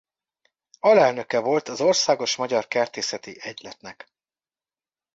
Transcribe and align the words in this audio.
Alelnöke 0.79 1.39
volt 1.39 1.67
az 1.67 1.81
Országos 1.81 2.35
Magyar 2.35 2.67
Kertészeti 2.67 3.35
Egyletnek. 3.39 4.09